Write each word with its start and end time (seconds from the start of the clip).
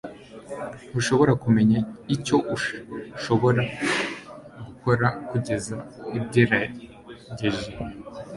ntushobora 0.89 1.33
kumenya 1.43 1.79
icyo 2.15 2.37
ushobora 3.17 3.61
gukora 4.65 5.07
kugeza 5.29 5.75
ugerageje 6.17 7.69